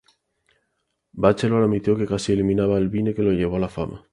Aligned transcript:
Bachelor 1.13 1.63
admitió 1.63 1.95
que 1.95 2.07
casi 2.07 2.33
eliminaba 2.33 2.79
el 2.79 2.89
vine 2.89 3.13
que 3.13 3.21
lo 3.21 3.33
llevó 3.33 3.57
a 3.57 3.59
la 3.59 3.69
fama. 3.69 4.07